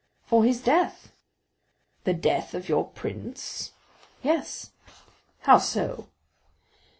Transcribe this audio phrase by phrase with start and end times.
[0.25, 1.11] "For his death."
[2.05, 3.73] "The death of your prince?"
[4.23, 4.71] "Yes."
[5.41, 6.07] "How so?"